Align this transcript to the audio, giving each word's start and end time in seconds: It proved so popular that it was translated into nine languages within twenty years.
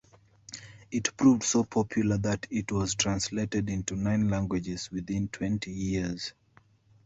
It 0.89 1.15
proved 1.15 1.43
so 1.43 1.63
popular 1.63 2.17
that 2.17 2.47
it 2.49 2.71
was 2.71 2.95
translated 2.95 3.69
into 3.69 3.95
nine 3.95 4.29
languages 4.29 4.89
within 4.91 5.27
twenty 5.27 5.69
years. 5.71 6.33